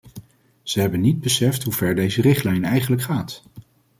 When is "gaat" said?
3.01-3.43